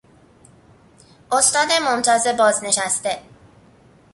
[1.31, 3.17] استاد ممتاز بازنشسته